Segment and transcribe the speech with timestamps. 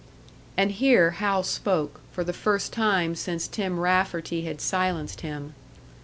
[0.57, 5.53] And here Hal spoke, for the first time since Tim Rafferty had silenced him.